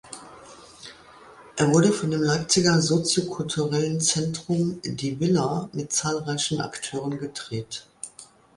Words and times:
Er 1.57 1.71
wurde 1.71 1.91
von 1.93 2.09
dem 2.09 2.23
Leipziger 2.23 2.81
soziokulturellen 2.81 4.01
Zentrum 4.01 4.81
"Die 4.83 5.19
Villa" 5.19 5.69
mit 5.73 5.93
zahlreichen 5.93 6.59
Akteuren 6.59 7.19
gedreht. 7.19 7.85